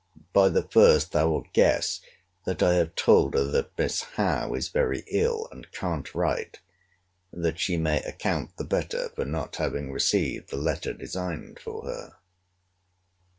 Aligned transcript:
By 0.33 0.49
the 0.49 0.63
first 0.63 1.11
thou'lt 1.11 1.53
guess 1.53 2.01
that 2.45 2.63
I 2.63 2.73
have 2.73 2.95
told 2.95 3.35
her 3.35 3.43
that 3.43 3.77
Miss 3.77 4.01
Howe 4.01 4.55
is 4.55 4.67
very 4.69 5.03
ill, 5.11 5.47
and 5.51 5.71
can't 5.71 6.15
write; 6.15 6.59
that 7.31 7.59
she 7.59 7.77
may 7.77 8.01
account 8.01 8.57
the 8.57 8.63
better 8.63 9.09
for 9.09 9.25
not 9.25 9.57
having 9.57 9.91
received 9.91 10.49
the 10.49 10.57
letter 10.57 10.93
designed 10.93 11.59
for 11.59 11.83
her. 11.85 12.13